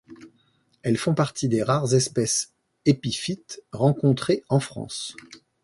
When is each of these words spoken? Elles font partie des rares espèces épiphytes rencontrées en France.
Elles 0.81 0.97
font 0.97 1.13
partie 1.13 1.47
des 1.47 1.61
rares 1.61 1.93
espèces 1.93 2.53
épiphytes 2.85 3.61
rencontrées 3.71 4.43
en 4.49 4.59
France. 4.59 5.15